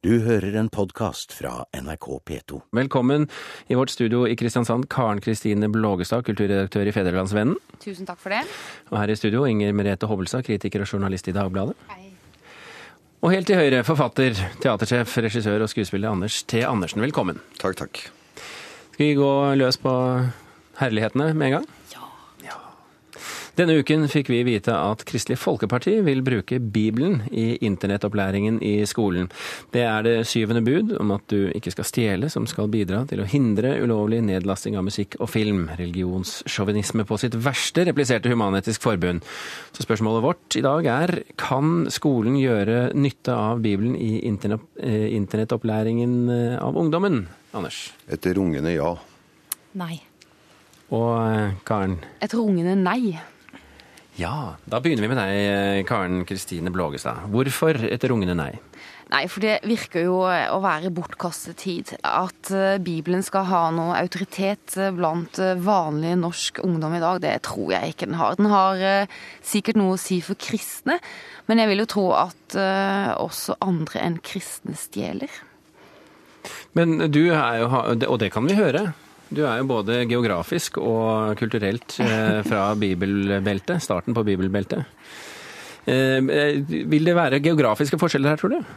Du 0.00 0.14
hører 0.24 0.54
en 0.56 0.70
podkast 0.72 1.34
fra 1.36 1.66
NRK 1.76 2.06
P2. 2.24 2.62
Velkommen 2.72 3.26
i 3.68 3.76
vårt 3.76 3.90
studio 3.92 4.22
i 4.24 4.32
Kristiansand, 4.32 4.86
Karen 4.88 5.18
Kristine 5.20 5.68
Blågestad, 5.68 6.24
kulturredaktør 6.24 6.88
i 6.88 6.94
Fedrelandsvennen. 6.96 7.58
Tusen 7.84 8.08
takk 8.08 8.16
for 8.22 8.32
det. 8.32 8.38
Og 8.88 8.96
her 8.96 9.12
i 9.12 9.16
studio 9.20 9.42
Inger 9.44 9.74
Merete 9.76 10.08
Hovelstad, 10.08 10.46
kritiker 10.46 10.86
og 10.86 10.88
journalist 10.88 11.28
i 11.28 11.34
Dagbladet. 11.36 11.76
Hei. 11.92 12.14
Og 13.20 13.34
helt 13.34 13.50
til 13.52 13.60
høyre, 13.60 13.82
forfatter, 13.84 14.40
teatersjef, 14.64 15.18
regissør 15.26 15.66
og 15.66 15.68
skuespiller 15.68 16.14
Anders 16.14 16.40
T. 16.48 16.64
Andersen. 16.64 17.04
Velkommen. 17.04 17.44
Takk, 17.60 17.76
takk. 17.82 18.00
Skal 18.94 19.04
vi 19.04 19.12
gå 19.20 19.30
løs 19.60 19.76
på 19.84 19.92
herlighetene 20.80 21.34
med 21.34 21.50
en 21.50 21.58
gang? 21.58 21.68
Denne 23.58 23.74
uken 23.80 24.06
fikk 24.10 24.30
vi 24.30 24.40
vite 24.46 24.74
at 24.74 25.02
Kristelig 25.08 25.38
Folkeparti 25.40 25.96
vil 26.06 26.22
bruke 26.24 26.60
Bibelen 26.62 27.20
i 27.30 27.58
internettopplæringen 27.66 28.60
i 28.62 28.86
skolen. 28.88 29.30
Det 29.74 29.82
er 29.86 30.04
det 30.06 30.14
syvende 30.30 30.62
bud 30.64 30.94
om 31.00 31.10
at 31.16 31.24
du 31.32 31.50
ikke 31.56 31.72
skal 31.74 31.88
stjele, 31.88 32.30
som 32.32 32.46
skal 32.50 32.70
bidra 32.72 33.02
til 33.10 33.22
å 33.22 33.28
hindre 33.28 33.74
ulovlig 33.82 34.20
nedlasting 34.26 34.78
av 34.78 34.86
musikk 34.86 35.16
og 35.20 35.32
film. 35.32 35.66
Religionssjåvinisme 35.80 37.06
på 37.08 37.18
sitt 37.20 37.36
verste, 37.42 37.84
repliserte 37.88 38.30
Human-Etisk 38.30 38.84
Forbund. 38.86 39.26
Så 39.74 39.86
spørsmålet 39.86 40.24
vårt 40.24 40.58
i 40.60 40.64
dag 40.64 40.86
er 40.90 41.14
kan 41.40 41.88
skolen 41.92 42.38
gjøre 42.40 42.90
nytte 42.94 43.34
av 43.34 43.64
Bibelen 43.64 43.96
i 43.98 44.20
eh, 44.22 45.08
internettopplæringen 45.16 46.14
eh, 46.30 46.56
av 46.62 46.78
ungdommen? 46.78 47.24
Anders? 47.56 47.90
Et 48.08 48.30
rungende 48.36 48.72
ja. 48.76 48.94
Nei. 49.80 50.00
Og 50.90 51.10
eh, 51.22 51.58
Karen? 51.66 51.98
Et 52.22 52.34
rungende 52.34 52.76
nei. 52.78 53.18
Ja, 54.20 54.56
da 54.68 54.82
begynner 54.84 55.06
vi 55.06 55.14
med 55.14 55.16
deg, 55.16 55.86
Karen 55.88 56.26
Kristine 56.28 56.68
Blågestad. 56.74 57.22
Hvorfor 57.32 57.78
et 57.88 58.04
rungende 58.04 58.34
nei? 58.36 58.50
Nei, 59.10 59.24
for 59.32 59.42
det 59.42 59.56
virker 59.66 60.04
jo 60.04 60.18
å 60.28 60.58
være 60.62 60.92
bortkastet 60.94 61.58
tid. 61.64 61.94
At 62.04 62.50
eh, 62.54 62.76
Bibelen 62.84 63.24
skal 63.26 63.48
ha 63.48 63.62
noe 63.74 63.96
autoritet 63.98 64.76
eh, 64.76 64.92
blant 64.94 65.40
eh, 65.42 65.56
vanlig 65.58 66.12
norsk 66.20 66.60
ungdom 66.66 66.94
i 66.98 67.02
dag, 67.02 67.22
det 67.24 67.32
tror 67.48 67.72
jeg 67.74 67.94
ikke 67.94 68.10
den 68.10 68.20
har. 68.20 68.36
Den 68.36 68.50
har 68.52 68.84
sikkert 69.40 69.80
noe 69.80 69.96
å 69.96 70.00
si 70.00 70.20
for 70.22 70.38
kristne, 70.38 71.00
men 71.48 71.62
jeg 71.62 71.72
vil 71.72 71.82
jo 71.86 71.90
tro 71.96 72.06
at 72.18 72.58
også 72.60 73.56
andre 73.64 74.02
enn 74.04 74.20
kristne 74.26 74.76
stjeler. 74.78 75.32
Men 76.76 77.08
du 77.10 77.22
er 77.32 77.62
jo, 77.62 77.70
og 78.06 78.18
det 78.20 78.30
kan 78.34 78.46
vi 78.46 78.58
høre, 78.58 78.90
du 79.30 79.44
er 79.46 79.60
jo 79.60 79.68
både 79.70 80.02
geografisk 80.10 80.80
og 80.82 81.36
kulturelt 81.38 82.00
eh, 82.02 82.40
fra 82.46 82.70
bibelbeltet, 82.78 83.82
starten 83.82 84.16
på 84.16 84.24
bibelbeltet. 84.26 84.82
Eh, 85.86 86.18
vil 86.90 87.06
det 87.06 87.14
være 87.16 87.42
geografiske 87.44 87.98
forskjeller 88.00 88.34
her, 88.34 88.40
tror 88.40 88.56
du? 88.56 88.72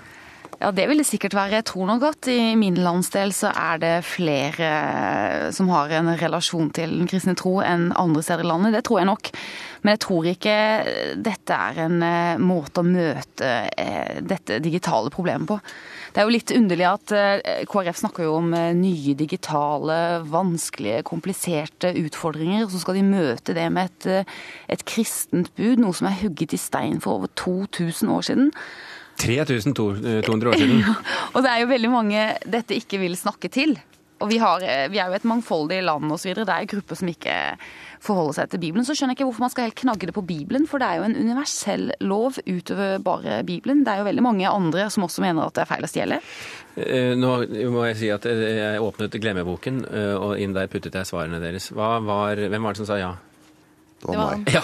Ja, 0.62 0.70
det 0.72 0.86
vil 0.88 1.02
det 1.02 1.08
sikkert 1.10 1.34
være. 1.36 1.58
Jeg 1.58 1.66
tror 1.68 1.88
nok 1.90 2.06
at 2.08 2.30
i 2.32 2.54
min 2.56 2.78
landsdel 2.80 3.34
så 3.36 3.50
er 3.52 3.82
det 3.82 3.96
flere 4.08 5.50
som 5.52 5.68
har 5.74 5.92
en 5.98 6.14
relasjon 6.22 6.70
til 6.72 6.94
den 7.02 7.10
kristne 7.10 7.34
tro 7.36 7.58
enn 7.66 7.90
andre 8.00 8.22
steder 8.24 8.46
i 8.46 8.48
landet. 8.48 8.78
Det 8.78 8.84
tror 8.88 9.02
jeg 9.02 9.10
nok. 9.10 9.32
Men 9.84 9.96
jeg 9.96 10.04
tror 10.06 10.30
ikke 10.30 10.56
dette 11.26 11.58
er 11.58 11.82
en 11.88 11.98
eh, 12.06 12.40
måte 12.40 12.84
å 12.84 12.88
møte 12.88 13.52
dette 14.24 14.62
digitale 14.64 15.12
problemet 15.12 15.50
på. 15.50 15.60
Det 16.14 16.22
er 16.22 16.28
jo 16.28 16.34
litt 16.36 16.52
underlig 16.54 16.86
at 16.86 17.12
eh, 17.18 17.64
KrF 17.70 17.98
snakker 18.04 18.28
jo 18.28 18.36
om 18.38 18.52
eh, 18.54 18.70
nye 18.78 19.16
digitale, 19.18 19.98
vanskelige, 20.30 21.02
kompliserte 21.10 21.90
utfordringer. 22.04 22.68
Og 22.68 22.74
så 22.74 22.82
skal 22.84 23.00
de 23.00 23.06
møte 23.08 23.56
det 23.58 23.66
med 23.74 23.90
et, 23.90 24.10
eh, 24.22 24.36
et 24.76 24.84
kristent 24.86 25.50
bud, 25.58 25.82
noe 25.82 25.98
som 25.98 26.12
er 26.12 26.20
hugget 26.22 26.54
i 26.54 26.62
stein 26.62 27.02
for 27.02 27.18
over 27.18 27.34
2000 27.42 28.14
år 28.14 28.28
siden. 28.30 28.52
3200 29.24 30.54
år 30.54 30.62
siden. 30.62 30.84
Ja, 30.86 30.94
og 31.34 31.42
det 31.46 31.50
er 31.50 31.64
jo 31.64 31.72
veldig 31.74 31.92
mange 31.94 32.28
dette 32.46 32.78
ikke 32.78 33.02
vil 33.02 33.18
snakke 33.18 33.50
til. 33.54 33.76
Og 34.24 34.32
vi, 34.32 34.40
har, 34.42 34.64
vi 34.90 35.02
er 35.02 35.12
jo 35.12 35.18
et 35.18 35.28
mangfoldig 35.28 35.82
land 35.84 36.16
osv. 36.16 36.32
Det 36.40 36.48
er 36.48 36.70
grupper 36.72 37.00
som 37.00 37.12
ikke 37.12 37.36
forholder 38.04 38.38
seg 38.38 38.52
til 38.52 38.62
Bibelen. 38.64 38.88
Så 38.88 38.96
skjønner 38.96 39.14
jeg 39.14 39.22
ikke 39.22 39.30
hvorfor 39.30 39.46
man 39.46 39.54
skal 39.54 39.68
helt 39.68 39.80
knagge 39.80 40.10
det 40.10 40.16
på 40.16 40.26
Bibelen, 40.28 40.68
for 40.70 40.82
det 40.82 40.90
er 40.90 41.00
jo 41.00 41.08
en 41.08 41.18
universell 41.18 41.90
lov 42.04 42.40
utover 42.48 43.00
bare 43.04 43.42
Bibelen. 43.48 43.84
Det 43.84 43.94
er 43.94 44.02
jo 44.02 44.10
veldig 44.10 44.26
mange 44.26 44.50
andre 44.50 44.90
som 44.94 45.08
også 45.08 45.24
mener 45.24 45.48
at 45.48 45.58
det 45.58 45.64
er 45.66 45.72
feil 45.72 45.88
å 45.88 45.92
stjele. 45.92 46.20
Eh, 46.76 47.14
nå 47.20 47.34
må 47.74 47.88
jeg 47.90 48.00
si 48.00 48.12
at 48.14 48.26
jeg 48.28 48.82
åpnet 48.84 49.20
glemmeboken, 49.22 49.84
eh, 49.92 50.14
og 50.18 50.40
inn 50.42 50.56
der 50.56 50.72
puttet 50.72 50.98
jeg 50.98 51.10
svarene 51.10 51.42
deres. 51.44 51.70
Var, 51.76 52.48
hvem 52.48 52.70
var 52.70 52.76
det 52.76 52.84
som 52.84 52.90
sa 52.90 53.00
ja? 53.02 53.14
Det 54.04 54.10
var 54.10 54.34
meg. 54.38 54.56
Ja. 54.56 54.64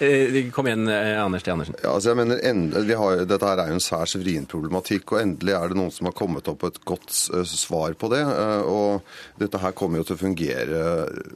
Eh, 0.00 0.50
kom 0.50 0.66
igjen, 0.66 0.88
eh, 0.88 1.24
Anders 1.24 1.42
T. 1.42 1.50
Andersen. 1.52 1.74
Ja, 1.82 1.90
altså 1.92 2.10
jeg 2.10 2.16
mener, 2.16 2.38
endelig, 2.48 2.96
har, 2.96 3.24
Dette 3.28 3.44
her 3.44 3.60
er 3.60 3.68
jo 3.68 3.76
en 3.76 3.84
særs 3.84 4.14
vrien 4.16 4.46
problematikk, 4.48 5.12
og 5.12 5.20
endelig 5.20 5.52
er 5.52 5.68
det 5.68 5.76
noen 5.76 5.92
som 5.92 6.08
har 6.08 6.14
kommet 6.16 6.48
opp 6.48 6.64
et 6.64 6.78
godt 6.88 7.12
uh, 7.34 7.44
svar 7.44 7.92
på 8.00 8.08
det. 8.08 8.22
Og 8.64 9.04
Dette 9.42 9.60
her 9.60 9.74
kommer 9.76 10.00
jo 10.00 10.06
til 10.08 10.16
å 10.16 10.22
fungere 10.22 10.80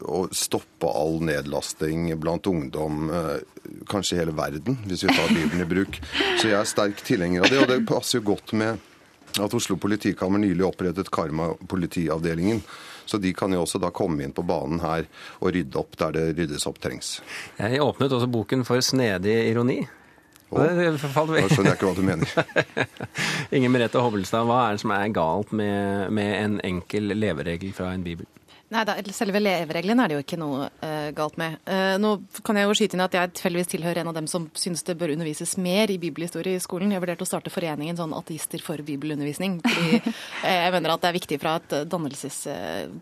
og 0.09 0.33
stoppe 0.33 0.89
all 0.89 1.21
nedlasting 1.29 2.09
blant 2.21 2.49
ungdom, 2.49 3.13
kanskje 3.91 4.17
i 4.17 4.23
hele 4.23 4.35
verden, 4.37 4.81
hvis 4.89 5.05
vi 5.05 5.13
tar 5.13 5.29
Bibelen 5.29 5.65
i 5.67 5.69
bruk. 5.69 6.01
Så 6.41 6.49
jeg 6.49 6.57
er 6.57 6.69
sterk 6.69 7.05
tilhenger 7.05 7.45
av 7.45 7.53
det, 7.53 7.61
og 7.61 7.69
det 7.69 7.81
passer 7.89 8.21
jo 8.23 8.31
godt 8.33 8.57
med 8.57 8.81
at 9.45 9.55
Oslo 9.57 9.77
politikammer 9.81 10.41
nylig 10.41 10.65
opprettet 10.65 11.13
Karma-politiavdelingen. 11.13 12.65
Så 13.07 13.21
de 13.21 13.35
kan 13.37 13.53
jo 13.53 13.65
også 13.65 13.81
da 13.83 13.91
komme 13.95 14.25
inn 14.25 14.35
på 14.35 14.45
banen 14.47 14.81
her 14.85 15.09
og 15.41 15.53
rydde 15.55 15.81
opp 15.81 15.99
der 16.01 16.17
det 16.17 16.25
ryddes 16.39 16.67
opp 16.71 16.81
trengs. 16.83 17.19
Jeg 17.61 17.83
åpnet 17.85 18.13
også 18.13 18.31
boken 18.31 18.65
for 18.69 18.81
snedig 18.85 19.37
ironi. 19.51 19.83
Nå 20.55 20.61
skjønner 20.63 21.73
jeg 21.73 21.79
ikke 21.79 21.89
hva 21.89 21.95
du 21.97 22.05
mener. 22.07 22.31
Inger 23.57 23.73
Merete 23.75 24.03
Hobbelstad, 24.03 24.47
hva 24.47 24.61
er 24.69 24.77
det 24.77 24.85
som 24.85 24.93
er 24.95 25.11
galt 25.15 25.51
med, 25.57 26.13
med 26.15 26.31
en 26.39 26.57
enkel 26.67 27.15
leveregel 27.17 27.75
fra 27.75 27.91
en 27.95 28.05
bibel? 28.07 28.29
Nei, 28.73 28.83
da, 28.89 28.95
Selve 29.13 29.41
levereglene 29.43 30.05
er 30.05 30.11
det 30.11 30.17
jo 30.17 30.23
ikke 30.25 30.39
noe 30.41 30.69
uh, 30.81 31.11
galt 31.17 31.37
med. 31.41 31.59
Uh, 31.69 31.95
nå 32.01 32.15
kan 32.47 32.57
jeg 32.57 32.67
jo 32.67 32.77
skyte 32.79 32.97
inn 32.97 33.05
at 33.05 33.17
jeg 33.17 33.33
tilfeldigvis 33.37 33.71
tilhører 33.75 34.01
en 34.01 34.11
av 34.11 34.17
dem 34.17 34.29
som 34.31 34.47
syns 34.57 34.83
det 34.89 34.97
bør 35.01 35.13
undervises 35.13 35.55
mer 35.61 35.93
i 35.93 35.99
bibelhistorie 36.01 36.57
i 36.57 36.63
skolen. 36.65 36.95
Jeg 36.95 37.03
vurderte 37.05 37.27
å 37.27 37.29
starte 37.29 37.53
foreningen 37.53 37.99
sånn 38.01 38.17
ateister 38.17 38.65
for 38.65 38.81
bibelundervisning. 38.87 39.61
fordi 39.67 40.01
uh, 40.01 40.11
jeg 40.65 40.75
mener 40.79 40.95
at 40.95 41.05
det 41.05 41.13
er 41.13 41.19
viktig 41.19 41.41
fra 41.43 41.59
et 41.61 41.77
dannelses, 41.93 42.41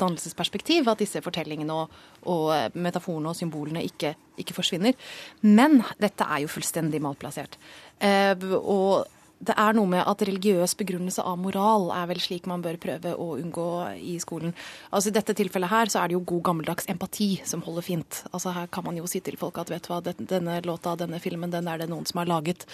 dannelsesperspektiv 0.03 0.91
at 0.91 1.07
disse 1.07 1.23
fortellingene 1.25 1.79
og, 1.79 1.97
og 2.27 2.77
metaforene 2.77 3.31
og 3.31 3.39
symbolene 3.39 3.87
ikke, 3.87 4.17
ikke, 4.43 4.59
forsvinner. 4.59 4.99
Men 5.47 5.81
dette 6.03 6.27
er 6.27 6.43
jo 6.43 6.53
fullstendig 6.53 7.01
malplassert. 7.05 7.59
og 8.03 9.07
det 9.43 9.55
er 9.59 9.75
noe 9.75 9.91
med 9.91 10.05
at 10.07 10.23
religiøs 10.23 10.77
begrunnelse 10.79 11.23
av 11.27 11.39
moral 11.41 11.89
er 11.97 12.07
vel 12.13 12.21
slik 12.23 12.47
man 12.51 12.63
bør 12.63 12.79
prøve 12.83 13.15
å 13.19 13.33
unngå 13.41 13.67
i 13.99 14.15
skolen. 14.23 14.53
Altså 14.95 15.11
I 15.11 15.17
dette 15.17 15.35
tilfellet 15.39 15.73
her 15.73 15.91
så 15.91 16.03
er 16.03 16.11
det 16.11 16.17
jo 16.17 16.23
god 16.31 16.45
gammeldags 16.47 16.87
empati 16.93 17.31
som 17.49 17.65
holder 17.67 17.87
fint. 17.87 18.21
Altså 18.31 18.53
Her 18.55 18.69
kan 18.71 18.87
man 18.87 19.01
jo 19.01 19.09
si 19.11 19.19
til 19.25 19.39
folk 19.41 19.59
at 19.59 19.73
vet 19.73 19.89
du 19.89 19.91
hva, 19.91 19.99
denne 20.05 20.61
låta, 20.67 20.95
denne 21.01 21.19
filmen, 21.23 21.51
den 21.51 21.71
er 21.71 21.83
det 21.83 21.89
noen 21.91 22.07
som 22.07 22.21
har 22.23 22.31
laget. 22.31 22.67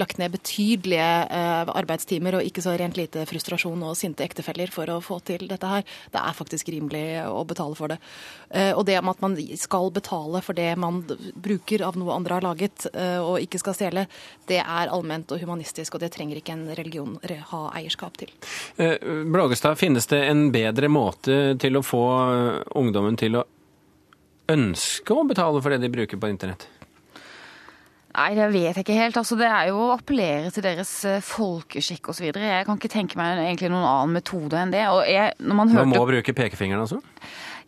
Lagt 0.00 0.20
ned 0.20 0.32
betydelige 0.32 1.10
eh, 1.28 1.74
arbeidstimer 1.74 2.38
og 2.38 2.48
ikke 2.48 2.64
så 2.64 2.76
rent 2.80 2.96
lite 2.96 3.26
frustrasjon 3.28 3.84
og 3.84 3.98
sinte 4.00 4.24
ektefeller 4.24 4.72
for 4.72 4.88
å 4.94 5.00
få 5.04 5.20
til 5.28 5.44
dette 5.50 5.68
her. 5.68 5.84
Det 6.14 6.22
er 6.22 6.38
faktisk 6.40 6.72
rimelig 6.72 7.04
å 7.28 7.44
betale 7.48 7.76
for 7.76 7.92
det. 7.92 8.00
Eh, 8.48 8.72
og 8.72 8.86
det 8.88 8.96
om 9.02 9.12
at 9.12 9.20
man 9.24 9.36
skal 9.60 9.92
betale 9.92 10.40
for 10.44 10.56
det 10.56 10.70
man 10.80 11.02
bruker 11.36 11.84
av 11.84 12.00
noe 12.00 12.16
andre 12.16 12.40
har 12.40 12.48
laget, 12.48 12.88
eh, 12.94 13.20
og 13.20 13.44
ikke 13.44 13.60
skal 13.60 13.76
stjele, 13.76 14.08
det 14.48 14.62
er 14.64 14.88
allment 14.88 15.36
og 15.36 15.44
humanistisk. 15.44 15.94
og 15.94 16.00
det 16.00 16.13
trenger 16.14 16.40
ikke 16.40 16.54
en 16.54 16.68
religion 16.74 17.18
ha 17.50 17.62
eierskap 17.76 18.16
til. 18.20 18.30
Blagestad, 18.78 19.34
Blågestad, 19.34 19.78
finnes 19.78 20.06
det 20.10 20.22
en 20.28 20.46
bedre 20.54 20.88
måte 20.88 21.58
til 21.60 21.76
å 21.76 21.84
få 21.84 22.04
eh, 22.22 22.62
ungdommen 22.80 23.18
til 23.20 23.40
å 23.40 23.44
ønske 24.50 25.14
å 25.14 25.26
betale 25.28 25.62
for 25.62 25.74
det 25.74 25.82
de 25.84 25.92
bruker 25.92 26.20
på 26.20 26.30
internett? 26.30 26.66
Nei, 28.14 28.28
det 28.38 28.46
vet 28.52 28.76
jeg 28.76 28.84
ikke 28.84 28.96
helt. 28.96 29.16
Altså, 29.18 29.34
det 29.38 29.48
er 29.50 29.72
jo 29.72 29.88
å 29.88 29.94
appellere 29.96 30.52
til 30.54 30.62
deres 30.62 30.90
eh, 31.08 31.22
folkeskikk 31.24 32.12
osv. 32.12 32.28
Jeg 32.30 32.66
kan 32.68 32.78
ikke 32.78 32.92
tenke 32.92 33.18
meg 33.18 33.40
egentlig 33.42 33.72
noen 33.72 33.88
annen 33.88 34.14
metode 34.20 34.60
enn 34.60 34.74
det. 34.74 34.84
Og 34.92 35.02
jeg, 35.10 35.34
når 35.42 35.58
man, 35.58 35.72
hørte... 35.72 35.88
man 35.90 35.98
må 35.98 36.06
bruke 36.12 36.36
pekefingeren, 36.36 36.84
altså? 36.84 37.00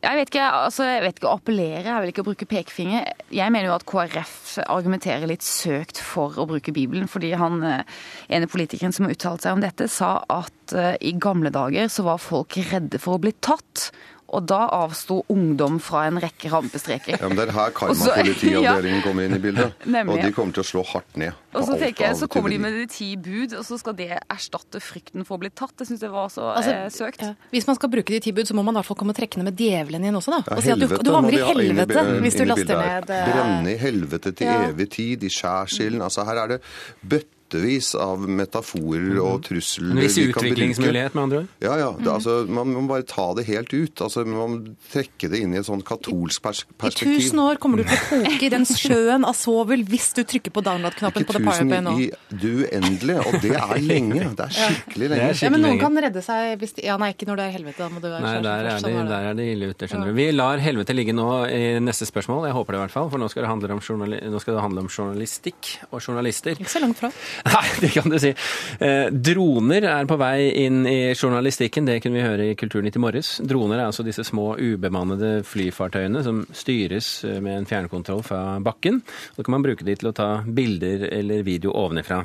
Jeg 0.05 0.19
vet 0.19 0.29
ikke, 0.31 0.45
altså, 0.45 0.85
jeg 0.87 1.03
vet 1.03 1.19
ikke 1.19 1.29
å 1.31 1.39
appellere, 1.39 1.85
jeg 1.87 2.03
vil 2.05 2.11
ikke 2.13 2.25
bruke 2.27 2.49
pekefinger. 2.51 3.07
Jeg 3.33 3.53
mener 3.53 3.71
jo 3.71 3.77
at 3.79 3.87
KrF 3.89 4.59
argumenterer 4.69 5.25
litt 5.31 5.45
søkt 5.47 6.01
for 6.05 6.37
å 6.37 6.47
bruke 6.49 6.75
Bibelen, 6.77 7.09
fordi 7.11 7.33
han 7.39 7.63
eh, 7.65 8.03
ene 8.37 8.51
politikeren 8.51 8.95
som 8.95 9.07
har 9.07 9.17
uttalt 9.17 9.47
seg 9.47 9.57
om 9.57 9.65
dette, 9.65 9.89
sa 9.91 10.19
at 10.33 10.77
uh, 10.77 10.93
i 11.01 11.15
gamle 11.17 11.51
dager 11.55 11.89
så 11.93 12.05
var 12.07 12.23
folk 12.23 12.59
redde 12.71 13.01
for 13.03 13.17
å 13.17 13.23
bli 13.25 13.33
tatt. 13.41 13.89
Og 14.35 14.43
da 14.51 14.65
avsto 14.75 15.21
ungdom 15.31 15.79
fra 15.83 16.07
en 16.09 16.19
rekke 16.23 16.51
rampestreker. 16.51 17.19
Ja, 17.21 17.29
men 17.31 17.39
Det 17.39 17.47
er 17.47 17.53
her 17.55 17.75
Karma-politiavdelingen 17.77 18.99
ja. 18.99 19.05
kommer 19.05 19.29
inn 19.29 19.37
i 19.37 19.43
bildet. 19.43 19.77
Nemlig. 19.97 20.17
Og 20.17 20.25
de 20.25 20.33
kommer 20.35 20.57
til 20.57 20.65
å 20.65 20.67
slå 20.67 20.83
hardt 20.91 21.21
ned. 21.21 21.37
Og 21.57 21.65
så 21.69 21.77
tenker 21.81 22.09
jeg, 22.09 22.19
så 22.21 22.29
kommer 22.31 22.53
de 22.53 22.59
med 22.61 22.75
de 22.77 22.87
ti 22.91 23.13
bud, 23.17 23.55
og 23.57 23.63
så 23.65 23.79
skal 23.81 23.97
det 23.97 24.11
erstatte 24.19 24.83
frykten 24.83 25.25
for 25.29 25.39
å 25.39 25.45
bli 25.45 25.53
tatt. 25.55 25.77
Det 25.79 25.87
syns 25.89 26.03
jeg 26.05 26.13
var 26.13 26.33
så 26.33 26.51
altså, 26.57 26.75
eh, 26.75 26.91
søkt. 26.93 27.23
Ja. 27.23 27.33
Hvis 27.55 27.69
man 27.71 27.79
skal 27.79 27.93
bruke 27.93 28.17
de 28.17 28.21
ti 28.27 28.35
bud, 28.37 28.51
så 28.51 28.57
må 28.59 28.67
man 28.67 28.77
i 28.77 28.81
hvert 28.81 28.91
fall 28.91 29.01
komme 29.05 29.15
trekkende 29.17 29.47
med 29.47 29.63
djevelen 29.63 30.05
igjen 30.05 30.19
også, 30.19 30.35
da. 30.35 30.43
Ja, 30.43 30.59
og 30.59 30.67
si 30.67 30.75
at 30.75 30.83
du, 30.83 30.99
du 31.07 31.13
vandrer 31.15 31.39
i 31.39 31.47
helvete 31.47 32.05
hvis 32.27 32.41
du 32.41 32.45
laster 32.49 32.83
ned 32.83 33.15
eh, 33.15 33.31
Brenne 33.31 33.73
i 33.73 33.79
helvete 33.81 34.35
til 34.37 34.53
evig 34.53 34.91
tid, 34.99 35.25
i 35.25 35.33
skjærsilden. 35.33 36.03
Altså 36.05 36.27
her 36.27 36.43
er 36.43 36.57
det 36.57 36.61
bøtte 37.01 37.36
bøttevis 37.47 37.95
av 37.95 38.27
metaforer 38.29 39.19
og 39.23 39.43
trusler. 39.47 39.93
En 39.95 40.01
viss 40.03 40.19
utviklingsmulighet, 40.19 41.15
med 41.15 41.23
andre 41.23 41.39
ord? 41.39 41.49
Ja, 41.63 41.77
ja. 41.79 41.91
Det, 41.99 42.11
altså, 42.11 42.47
man 42.49 42.73
må 42.75 42.83
bare 42.91 43.07
ta 43.07 43.29
det 43.39 43.47
helt 43.47 43.73
ut. 43.73 44.01
Altså, 44.03 44.25
man 44.27 44.37
må 44.37 44.75
trekke 44.93 45.31
det 45.31 45.41
inn 45.45 45.55
i 45.55 45.61
et 45.61 45.67
sånn 45.69 45.83
katolsk 45.87 46.43
pers 46.43 46.65
I 46.67 46.91
tusen 46.97 47.39
år 47.43 47.61
kommer 47.63 47.83
du 47.83 47.87
til 47.87 47.97
å 47.97 48.09
koke 48.11 48.47
i 48.47 48.51
den 48.53 48.67
sjøen 48.77 49.27
av 49.27 49.37
svovel 49.39 49.85
hvis 49.87 50.13
du 50.17 50.23
trykker 50.27 50.55
på 50.55 50.65
download-knappen 50.67 51.27
på 51.27 51.37
The 51.37 51.43
Pirate 51.43 51.67
tusen 51.67 51.87
nå. 51.87 51.95
i 52.03 52.11
uendelig, 52.35 52.67
uendelige, 52.67 53.23
og 53.27 53.39
det 53.45 53.53
er 53.57 53.83
lenge. 53.93 54.25
Det 54.37 54.47
er 54.49 54.57
skikkelig 54.57 55.11
lenge. 55.13 55.29
Er 55.31 55.39
skikkelig 55.39 55.47
Ja, 55.47 55.53
men 55.55 55.65
noen 55.67 55.83
kan 55.83 56.03
redde 56.07 56.25
seg 56.25 56.57
hvis 56.63 56.77
de, 56.77 56.87
Ja, 56.87 56.99
nei, 57.01 57.13
ikke 57.15 57.29
når 57.31 57.41
det 57.43 57.47
er 57.49 57.57
helvete. 57.57 57.79
Da 57.85 57.91
må 57.93 58.03
du 58.03 58.09
være 58.11 58.25
Nei, 58.25 58.35
der 58.43 58.67
er, 58.67 58.71
først, 58.75 58.89
de, 58.89 58.95
det. 58.97 59.07
der 59.13 59.31
er 59.31 59.39
de 59.39 59.49
ille 59.53 59.71
ute, 59.71 59.91
skjønner 59.91 60.11
du. 60.11 60.17
Vi 60.19 60.29
lar 60.35 60.63
helvete 60.63 60.97
ligge 60.97 61.15
nå 61.17 61.29
i 61.53 61.63
neste 61.83 62.09
spørsmål, 62.09 62.49
jeg 62.51 62.57
håper 62.57 62.75
det 62.77 62.81
i 62.81 62.85
hvert 62.87 62.97
fall, 62.97 63.11
for 63.13 63.23
nå 63.23 63.31
skal 63.33 63.47
det 63.47 63.53
handle 63.53 63.77
om, 63.77 63.83
journali 63.85 64.21
nå 64.27 64.43
skal 64.43 64.59
det 64.59 64.65
handle 64.65 64.85
om 64.87 64.91
journalistikk 64.91 65.73
og 65.91 66.01
journalister. 66.01 66.57
Ikke 66.57 66.73
så 66.73 66.83
langt 66.83 66.99
fra. 67.01 67.13
Nei, 67.55 67.67
det 67.81 67.91
kan 67.95 68.11
du 68.11 68.19
si. 68.21 68.33
Eh, 68.81 69.09
droner 69.11 69.89
er 69.91 70.09
på 70.09 70.19
vei 70.21 70.51
inn 70.65 70.85
i 70.89 71.13
journalistikken, 71.15 71.89
det 71.89 72.01
kunne 72.05 72.21
vi 72.21 72.27
høre 72.27 72.49
i 72.51 72.57
Kulturnytt 72.59 72.97
i 72.97 73.03
morges. 73.03 73.37
Droner 73.45 73.81
er 73.81 73.89
altså 73.89 74.07
disse 74.07 74.25
små 74.27 74.55
ubemannede 74.57 75.43
flyfartøyene 75.47 76.25
som 76.27 76.45
styres 76.55 77.11
eh, 77.29 77.41
med 77.45 77.61
en 77.61 77.69
fjernkontroll 77.69 78.25
fra 78.27 78.43
bakken. 78.65 79.03
Så 79.37 79.45
kan 79.45 79.59
man 79.59 79.67
bruke 79.67 79.87
de 79.87 79.97
til 79.99 80.13
å 80.13 80.17
ta 80.17 80.31
bilder 80.47 81.09
eller 81.13 81.47
video 81.47 81.75
ovenifra. 81.77 82.25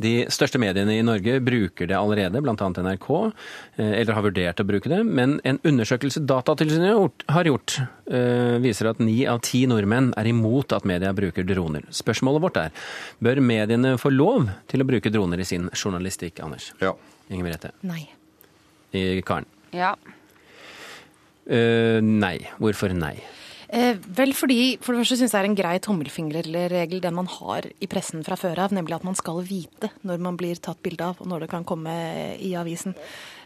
De 0.00 0.12
største 0.32 0.58
mediene 0.62 0.94
i 0.98 1.02
Norge 1.04 1.40
bruker 1.44 1.88
det 1.90 1.96
allerede, 1.98 2.40
bl.a. 2.42 2.54
NRK, 2.56 3.08
eh, 3.76 3.92
eller 4.00 4.14
har 4.16 4.22
vurdert 4.22 4.62
å 4.62 4.66
bruke 4.68 4.88
det. 4.92 5.02
Men 5.06 5.40
en 5.44 5.58
undersøkelse 5.64 6.24
Datatilsynet 6.26 7.24
har 7.28 7.44
gjort- 7.44 7.78
eh, 8.06 8.58
viser 8.62 8.90
at 8.90 9.00
ni 9.00 9.26
av 9.26 9.40
ti 9.42 9.66
nordmenn 9.66 10.12
er 10.16 10.24
imot 10.30 10.72
at 10.72 10.84
media 10.84 11.12
bruker 11.12 11.44
droner. 11.44 11.82
Spørsmålet 11.90 12.40
vårt 12.40 12.56
er 12.56 12.70
bør 13.22 13.40
mediene 13.42 13.96
få 13.98 14.10
lov 14.14 14.50
til 14.68 14.80
å 14.80 14.86
bruke 14.86 15.10
droner 15.12 15.40
i 15.40 15.44
sin 15.44 15.68
journalistikk, 15.70 16.40
Anders? 16.42 16.72
Ja. 16.80 16.94
Inger 17.30 17.44
Merete. 17.44 17.72
Nei. 17.82 18.08
I 18.92 19.20
Karen. 19.22 19.46
Ja. 19.72 19.94
Uh, 21.48 21.98
nei. 22.00 22.38
Hvorfor 22.60 22.92
nei? 22.94 23.16
Eh, 23.72 23.96
vel 23.96 24.34
fordi, 24.36 24.76
For 24.84 24.92
det 24.92 25.00
første 25.00 25.16
syns 25.16 25.32
jeg 25.32 25.40
er 25.40 25.48
en 25.48 25.56
grei 25.56 25.76
tommelfingerregel 25.80 27.00
den 27.00 27.14
man 27.16 27.30
har 27.38 27.64
i 27.80 27.88
pressen 27.88 28.20
fra 28.26 28.36
før 28.36 28.66
av, 28.66 28.74
nemlig 28.76 28.98
at 28.98 29.06
man 29.06 29.16
skal 29.16 29.40
vite 29.48 29.88
når 30.04 30.20
man 30.20 30.36
blir 30.36 30.60
tatt 30.60 30.82
bilde 30.84 31.06
av, 31.08 31.22
og 31.22 31.30
når 31.30 31.46
det 31.46 31.52
kan 31.54 31.64
komme 31.64 31.94
i 32.36 32.52
avisen. 32.58 32.92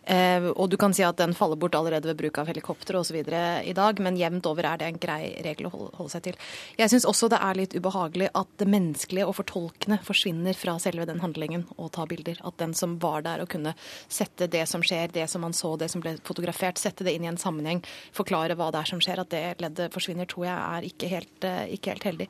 Eh, 0.06 0.44
og 0.54 0.70
du 0.70 0.76
kan 0.78 0.94
si 0.94 1.02
at 1.02 1.18
den 1.18 1.34
faller 1.34 1.58
bort 1.58 1.74
allerede 1.74 2.06
ved 2.06 2.18
bruk 2.20 2.38
av 2.38 2.46
helikoptre 2.50 3.00
osv. 3.00 3.16
i 3.18 3.74
dag, 3.74 4.00
men 4.00 4.18
jevnt 4.18 4.46
over 4.46 4.68
er 4.68 4.78
det 4.78 4.86
en 4.86 5.00
grei 5.02 5.34
regel 5.42 5.66
å 5.66 5.72
holde, 5.74 6.10
seg 6.12 6.22
til. 6.28 6.36
Jeg 6.78 6.92
syns 6.92 7.08
også 7.08 7.28
det 7.32 7.40
er 7.42 7.58
litt 7.58 7.74
ubehagelig 7.74 8.30
at 8.38 8.50
det 8.60 8.68
menneskelige 8.70 9.26
og 9.26 9.34
fortolkende 9.40 9.98
forsvinner 10.06 10.54
fra 10.54 10.76
selve 10.82 11.08
den 11.08 11.22
handlingen 11.24 11.66
å 11.76 11.88
ta 11.90 12.06
bilder. 12.06 12.38
At 12.46 12.58
den 12.62 12.74
som 12.78 12.98
var 13.02 13.26
der 13.26 13.42
og 13.42 13.50
kunne 13.50 13.74
sette 14.06 14.46
det 14.50 14.62
som 14.70 14.84
skjer, 14.86 15.10
det 15.14 15.26
som 15.32 15.42
man 15.42 15.56
så, 15.56 15.74
det 15.80 15.90
som 15.90 16.04
ble 16.04 16.16
fotografert, 16.26 16.78
sette 16.78 17.06
det 17.06 17.16
inn 17.16 17.26
i 17.26 17.32
en 17.32 17.40
sammenheng, 17.40 17.82
forklare 18.14 18.54
hva 18.54 18.70
det 18.70 18.84
er 18.84 18.92
som 18.92 19.02
skjer, 19.02 19.24
at 19.24 19.32
det 19.34 19.44
leddet 19.64 19.94
forsvinner, 19.94 20.30
tror 20.30 20.46
jeg 20.46 20.56
er 20.56 20.88
ikke 20.90 21.10
helt, 21.10 21.48
eh, 21.48 21.74
ikke 21.74 21.96
helt 21.96 22.08
heldig. 22.12 22.28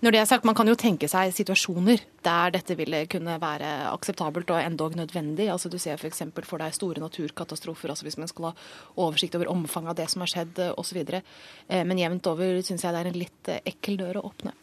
Når 0.00 0.16
det 0.16 0.22
er 0.22 0.30
sagt, 0.32 0.48
man 0.48 0.56
kan 0.56 0.70
jo 0.70 0.78
tenke 0.78 1.10
seg 1.10 1.34
situasjoner 1.36 2.00
der 2.24 2.56
dette 2.56 2.76
ville 2.78 3.04
kunne 3.10 3.36
være 3.40 3.68
akseptabelt 3.92 4.50
og 4.50 4.62
endog 4.62 4.96
nødvendig. 4.96 5.48
Altså 5.52 5.68
Du 5.68 5.78
ser 5.78 6.00
f.eks. 6.00 6.22
for, 6.34 6.48
for 6.48 6.62
deg 6.62 6.74
store 6.74 7.02
naturkatastrofer, 7.18 7.90
altså 7.90 8.06
hvis 8.06 8.18
man 8.18 8.30
skal 8.30 8.50
ha 8.50 8.54
oversikt 8.96 9.36
over 9.38 9.50
omfanget 9.52 9.94
av 9.94 9.98
det 10.00 10.08
som 10.12 10.24
har 10.24 10.32
skjedd 10.32 10.62
eh, 10.62 10.72
osv. 10.78 11.02
Eh, 11.02 11.84
Men 11.84 11.98
jevnt 11.98 12.26
over 12.30 12.62
syns 12.62 12.84
jeg 12.84 12.94
det 12.94 13.02
er 13.04 13.12
en 13.12 13.22
litt 13.26 13.52
eh, 13.52 13.62
ekkel 13.66 13.98
dør 14.00 14.20
å 14.20 14.28
åpne. 14.30 14.54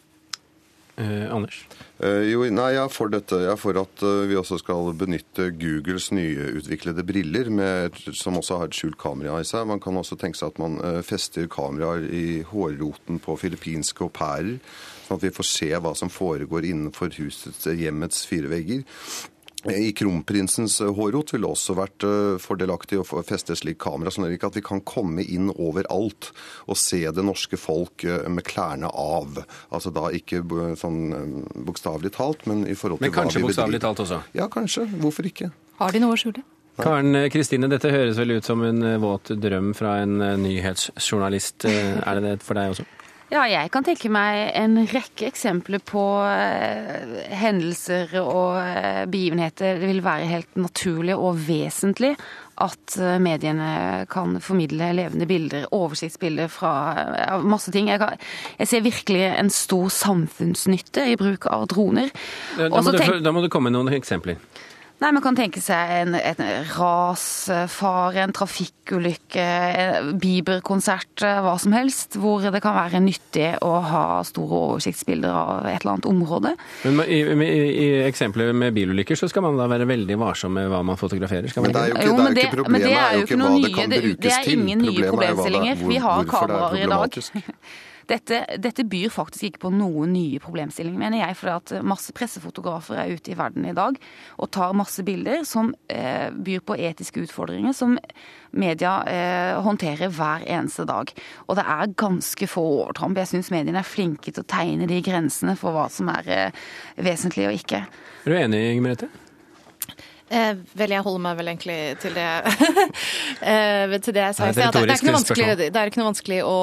Eh, 0.95 1.27
Anders? 1.27 1.65
Eh, 1.99 2.23
jo, 2.31 2.45
nei, 2.55 2.69
jeg 2.71 2.85
er 2.85 2.93
for 2.93 3.11
dette. 3.11 3.41
Jeg 3.43 3.51
er 3.51 3.59
for 3.59 3.75
at 3.81 4.03
uh, 4.05 4.23
vi 4.29 4.37
også 4.39 4.61
skal 4.61 4.93
benytte 4.95 5.49
Googles 5.59 6.07
nyutviklede 6.15 7.03
briller, 7.03 7.49
med, 7.51 7.99
som 8.15 8.39
også 8.39 8.61
har 8.61 8.71
et 8.71 8.77
skjult 8.77 8.95
kamera 9.01 9.41
i 9.41 9.47
seg. 9.47 9.67
Man 9.67 9.83
kan 9.83 9.99
også 9.99 10.15
tenke 10.21 10.39
seg 10.39 10.53
at 10.53 10.61
man 10.63 10.79
uh, 10.79 11.01
fester 11.03 11.49
kameraer 11.51 12.07
i 12.07 12.25
hårroten 12.47 13.19
på 13.19 13.35
filippinske 13.43 14.07
au 14.07 14.11
pairer, 14.13 14.55
sånn 15.03 15.19
at 15.19 15.27
vi 15.27 15.35
får 15.35 15.51
se 15.51 15.71
hva 15.75 15.91
som 15.99 16.11
foregår 16.11 16.71
innenfor 16.71 17.11
husets, 17.19 17.67
hjemmets 17.67 18.23
fire 18.29 18.55
vegger. 18.55 18.87
I 19.71 19.91
kronprinsens 19.97 20.75
eh, 20.81 20.91
hårrot 20.94 21.31
ville 21.33 21.47
også 21.50 21.73
vært 21.77 22.03
eh, 22.06 22.35
fordelaktig 22.41 23.00
å 23.01 23.06
feste 23.25 23.56
slik 23.57 23.79
kamera, 23.81 24.12
sånn 24.13 24.27
at 24.29 24.56
vi 24.59 24.62
kan 24.65 24.81
komme 24.85 25.23
inn 25.25 25.50
overalt 25.56 26.31
og 26.69 26.77
se 26.77 27.00
det 27.09 27.23
norske 27.25 27.57
folk 27.57 28.03
eh, 28.06 28.27
med 28.29 28.45
klærne 28.45 28.91
av. 28.91 29.39
Altså 29.73 29.89
da 29.95 30.12
ikke 30.13 30.44
sånn 30.77 31.00
eh, 31.17 31.63
bokstavelig 31.65 32.13
talt, 32.17 32.45
men 32.45 32.65
i 32.69 32.75
forhold 32.77 33.01
til 33.01 33.09
Men 33.09 33.15
kanskje 33.17 33.39
hva 33.41 33.45
vi 33.45 33.50
bokstavelig 33.53 33.79
bedriver. 33.79 33.88
talt 33.88 34.03
også? 34.06 34.21
Ja, 34.38 34.50
kanskje. 34.53 34.85
Hvorfor 35.01 35.25
ikke? 35.31 35.50
Har 35.81 35.91
de 35.95 36.03
noe 36.06 36.13
å 36.13 36.19
skjule? 36.19 36.44
Karen 36.75 37.15
eh, 37.15 37.29
Kristine, 37.31 37.69
dette 37.71 37.88
høres 37.89 38.17
vel 38.19 38.35
ut 38.38 38.45
som 38.45 38.62
en 38.67 38.83
eh, 38.83 38.97
våt 39.01 39.31
drøm 39.39 39.73
fra 39.77 39.97
en 40.03 40.19
eh, 40.21 40.35
nyhetsjournalist. 40.45 41.65
Eh, 41.71 41.97
Er 42.06 42.19
det 42.19 42.23
det 42.29 42.38
for 42.44 42.59
deg 42.59 42.73
også? 42.75 42.85
Ja, 43.35 43.43
jeg 43.51 43.67
kan 43.73 43.83
tenke 43.83 44.07
meg 44.13 44.53
en 44.55 44.77
rekke 44.87 45.27
eksempler 45.27 45.81
på 45.83 46.01
eh, 46.23 47.15
hendelser 47.35 48.13
og 48.21 48.61
eh, 48.61 49.01
begivenheter 49.11 49.81
det 49.81 49.89
vil 49.89 49.99
være 50.05 50.29
helt 50.29 50.55
naturlig 50.55 51.17
og 51.17 51.41
vesentlig 51.43 52.13
at 52.63 52.95
eh, 52.95 53.17
mediene 53.19 54.05
kan 54.11 54.37
formidle 54.39 54.93
levende 54.95 55.27
bilder, 55.27 55.65
oversiktsbilder 55.75 56.47
fra 56.53 56.71
masse 57.43 57.73
ting. 57.75 57.89
Jeg, 57.91 57.99
kan, 57.99 58.15
jeg 58.61 58.71
ser 58.71 58.85
virkelig 58.85 59.25
en 59.33 59.51
stor 59.51 59.91
samfunnsnytte 59.91 61.03
i 61.11 61.17
bruk 61.19 61.49
av 61.51 61.67
droner. 61.75 62.15
Da 62.55 62.71
må, 62.71 62.95
du, 62.95 63.03
da 63.19 63.35
må 63.35 63.43
du 63.43 63.51
komme 63.51 63.67
med 63.67 63.75
noen 63.81 63.99
eksempler. 63.99 64.39
Nei, 65.05 65.11
Man 65.13 65.21
kan 65.21 65.35
tenke 65.37 65.61
seg 65.61 65.91
en, 65.99 66.15
en 66.17 66.39
rasfare, 66.73 68.23
en 68.23 68.31
trafikkulykke, 68.33 69.43
en 69.83 70.07
Bieber-konsert, 70.17 71.21
eh, 71.21 71.41
hva 71.45 71.51
som 71.61 71.75
helst, 71.77 72.17
hvor 72.17 72.41
det 72.41 72.61
kan 72.63 72.73
være 72.73 73.01
nyttig 73.05 73.51
å 73.61 73.69
ha 73.85 74.01
store 74.25 74.61
oversiktsbilder 74.71 75.29
av 75.29 75.67
et 75.69 75.77
eller 75.85 75.93
annet 75.93 76.09
område. 76.09 76.55
Men 76.87 77.03
i, 77.05 77.19
i, 77.21 77.51
i 77.85 77.87
eksempler 78.07 78.49
med 78.57 78.73
bilulykker 78.79 79.19
så 79.21 79.29
skal 79.29 79.45
man 79.45 79.61
da 79.61 79.69
være 79.69 79.85
veldig 79.93 80.17
varsom 80.23 80.57
med 80.57 80.71
hva 80.73 80.81
man 80.89 80.97
fotograferer. 80.97 81.53
Skal 81.53 81.67
man 81.67 81.69
Men 81.69 81.77
det 81.77 81.85
er 81.85 81.93
jo 81.93 81.93
ikke? 81.93 82.07
Jo, 82.09 82.17
det 82.17 82.25
er 82.25 82.25
jo 82.25 82.49
ikke 82.49 82.55
problemet 82.63 82.87
det 82.89 82.95
er 82.95 83.05
er 83.05 83.19
jo 83.21 83.27
ikke 83.29 83.41
noe 83.43 83.53
hva 83.53 83.61
det 83.61 83.69
nye- 83.69 83.75
det- 83.85 83.89
det 83.93 84.05
brukes 84.09 84.33
er 84.39 84.43
til. 84.49 84.59
ingen 84.59 84.79
nye 84.89 84.97
er 85.05 85.11
problemstillinger. 85.13 85.75
hvor- 85.83 85.93
Vi 85.93 85.97
har 86.07 86.17
det 86.17 86.25
er 86.25 86.33
kameraer 86.33 86.81
i 86.81 86.89
dag. 86.95 87.11
Dette, 88.09 88.41
dette 88.61 88.85
byr 88.85 89.09
faktisk 89.13 89.47
ikke 89.49 89.63
på 89.65 89.71
noen 89.73 90.13
nye 90.13 90.39
problemstillinger, 90.43 90.99
mener 90.99 91.21
jeg, 91.23 91.37
fordi 91.39 91.55
at 91.55 91.85
masse 91.87 92.13
pressefotografer 92.15 92.99
er 93.01 93.15
ute 93.17 93.33
i 93.33 93.37
verden 93.39 93.65
i 93.65 93.73
dag 93.75 93.97
og 94.37 94.51
tar 94.53 94.75
masse 94.77 95.03
bilder 95.05 95.43
som 95.47 95.71
eh, 95.89 96.29
byr 96.29 96.61
på 96.65 96.77
etiske 96.77 97.23
utfordringer 97.25 97.73
som 97.75 97.97
media 98.55 98.93
eh, 99.09 99.57
håndterer 99.65 100.13
hver 100.13 100.45
eneste 100.45 100.85
dag. 100.88 101.12
Og 101.50 101.59
det 101.59 101.65
er 101.75 101.93
ganske 101.97 102.50
få 102.50 102.63
overtramp. 102.79 103.17
Jeg 103.24 103.33
syns 103.33 103.51
mediene 103.53 103.81
er 103.81 103.88
flinke 103.88 104.31
til 104.31 104.45
å 104.45 104.50
tegne 104.50 104.88
de 104.89 105.01
grensene 105.05 105.57
for 105.59 105.75
hva 105.75 105.88
som 105.91 106.12
er 106.13 106.31
eh, 106.31 106.65
vesentlig 107.01 107.50
og 107.50 107.57
ikke. 107.62 107.85
Er 108.25 108.31
du 108.31 108.38
enig, 108.38 108.62
Inger 108.71 108.85
Merete? 108.85 109.12
Eh, 110.25 110.53
vel, 110.74 110.93
jeg 110.95 111.05
holder 111.05 111.21
meg 111.21 111.35
vel 111.38 111.51
egentlig 111.51 111.79
til 112.01 112.15
det, 112.17 112.29
eh, 113.51 113.97
til 114.01 114.15
det 114.15 114.24
jeg 114.24 114.38
sa 114.38 114.47
Det 114.50 114.50
er 114.50 114.50
i 114.50 114.53
sted. 114.53 115.35
Det, 115.35 115.67
er 115.67 115.69
det 115.69 115.81
er 115.81 115.91
ikke 115.91 116.01
noe 116.01 116.09
vanskelig 116.09 116.39
å 116.45 116.55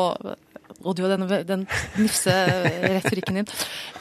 og 0.85 0.97
du 0.97 1.05
og 1.07 1.17
den, 1.17 1.49
den 1.49 1.67
nifse 1.97 2.35
retorikken 2.89 3.41
din. 3.41 3.47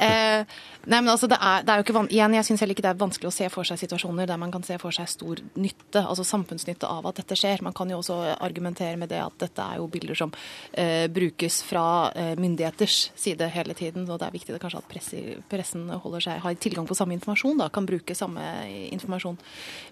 Eh, 0.02 0.46
nei, 0.86 1.00
men 1.02 1.12
altså, 1.14 1.30
det 1.32 1.38
er, 1.38 1.66
det 1.66 1.74
er 1.74 1.82
jo 1.82 1.86
ikke 1.86 1.96
van 1.98 2.10
Igjen, 2.12 2.36
jeg 2.36 2.48
syns 2.48 2.64
heller 2.64 2.76
ikke 2.76 2.86
det 2.86 2.92
er 2.94 3.02
vanskelig 3.02 3.30
å 3.30 3.36
se 3.36 3.48
for 3.54 3.68
seg 3.68 3.80
situasjoner 3.82 4.30
der 4.30 4.40
man 4.42 4.52
kan 4.54 4.64
se 4.66 4.78
for 4.82 4.96
seg 4.96 5.10
stor 5.10 5.42
nytte, 5.56 6.02
altså 6.02 6.26
samfunnsnytte 6.28 6.90
av 6.90 7.08
at 7.10 7.22
dette 7.22 7.38
skjer. 7.40 7.64
Man 7.66 7.76
kan 7.78 7.90
jo 7.92 8.00
også 8.02 8.18
argumentere 8.42 8.98
med 9.00 9.12
det 9.14 9.22
at 9.24 9.38
dette 9.42 9.64
er 9.64 9.80
jo 9.80 9.88
bilder 9.92 10.18
som 10.18 10.34
eh, 10.74 11.06
brukes 11.12 11.62
fra 11.68 11.86
eh, 12.16 12.34
myndigheters 12.40 13.12
side 13.20 13.48
hele 13.54 13.76
tiden, 13.78 14.08
og 14.10 14.20
det 14.22 14.30
er 14.30 14.36
viktig 14.36 14.56
det 14.56 14.62
kanskje 14.64 14.82
at 14.82 14.90
pressi, 14.92 15.22
pressen 15.52 15.88
holder 15.92 16.26
seg, 16.28 16.42
har 16.44 16.58
tilgang 16.62 16.90
på 16.90 16.98
samme 16.98 17.16
informasjon, 17.18 17.60
da, 17.62 17.70
kan 17.74 17.88
bruke 17.90 18.18
samme 18.18 18.44
informasjon. 18.92 19.40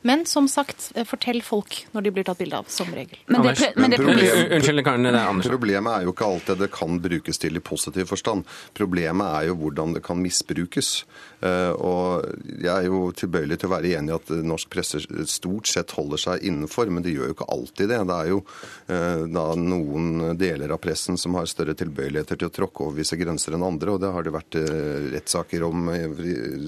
Men 0.08 0.26
som 0.30 0.50
sagt, 0.52 0.92
eh, 0.96 1.08
fortell 1.08 1.42
folk 1.46 1.84
når 1.96 2.08
de 2.08 2.16
blir 2.18 2.28
tatt 2.28 2.42
bilde 2.42 2.60
av, 2.60 2.70
som 2.72 2.90
regel. 2.96 3.20
Men 3.28 3.46
det, 3.46 3.56
men 3.76 3.94
det 3.94 4.00
Men. 4.00 4.18
Det 4.20 5.20
er. 5.20 5.50
Problemet 5.50 5.94
er 5.94 6.06
jo 6.08 6.14
ikke 6.14 6.28
alltid 6.28 6.62
det 6.64 6.70
kan 6.74 7.00
brukes 7.02 7.40
til 7.42 7.58
i 7.58 7.64
positiv 7.64 8.10
forstand. 8.10 8.46
Problemet 8.78 9.28
er 9.28 9.50
jo 9.50 9.58
hvordan 9.60 9.96
det 9.98 10.04
kan 10.06 10.20
misbrukes. 10.22 10.79
Eh, 11.40 11.72
Og 11.72 12.26
jeg 12.60 12.72
er 12.74 12.88
jo 12.90 13.12
tilbøyelig 13.16 13.60
til 13.62 13.70
å 13.70 13.74
være 13.76 13.94
enig 13.96 14.12
i 14.12 14.16
at 14.18 14.32
norsk 14.44 14.70
presse 14.74 15.00
stort 15.32 15.70
sett 15.72 15.94
holder 15.96 16.20
seg 16.20 16.44
innenfor, 16.50 16.92
men 16.92 17.06
det 17.06 17.14
gjør 17.16 17.32
jo 17.32 17.38
ikke 17.38 17.48
alltid 17.54 17.92
det. 17.94 18.02
Det 18.10 18.18
er 18.18 18.32
jo 18.34 18.42
eh, 18.92 19.24
da 19.32 19.46
noen 19.56 20.36
deler 20.40 20.76
av 20.76 20.82
pressen 20.84 21.20
som 21.20 21.38
har 21.40 21.48
større 21.50 21.78
tilbøyeligheter 21.80 22.42
til 22.42 22.50
å 22.50 22.56
tråkke 22.60 22.86
over 22.86 23.00
visse 23.00 23.20
grenser 23.20 23.56
enn 23.56 23.66
andre, 23.66 23.96
og 23.96 24.04
det 24.04 24.12
har 24.16 24.28
det 24.28 24.36
vært 24.36 24.60
eh, 24.60 25.10
rettssaker 25.16 25.66
om 25.70 25.90